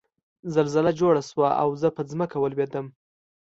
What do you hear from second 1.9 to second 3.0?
په ځمکه ولوېدم